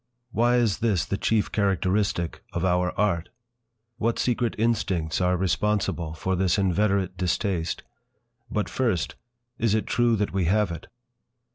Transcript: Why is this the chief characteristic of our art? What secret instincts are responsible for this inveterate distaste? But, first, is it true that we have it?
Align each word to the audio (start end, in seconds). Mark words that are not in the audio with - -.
Why 0.31 0.55
is 0.55 0.79
this 0.79 1.05
the 1.05 1.15
chief 1.15 1.51
characteristic 1.51 2.43
of 2.53 2.65
our 2.65 2.91
art? 2.99 3.29
What 3.99 4.17
secret 4.17 4.55
instincts 4.57 5.21
are 5.21 5.37
responsible 5.37 6.15
for 6.15 6.35
this 6.35 6.57
inveterate 6.57 7.17
distaste? 7.17 7.83
But, 8.49 8.67
first, 8.67 9.13
is 9.59 9.75
it 9.75 9.85
true 9.85 10.15
that 10.15 10.33
we 10.33 10.45
have 10.45 10.71
it? 10.71 10.87